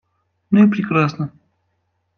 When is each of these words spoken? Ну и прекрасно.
Ну 0.49 0.63
и 0.63 0.67
прекрасно. 0.71 1.31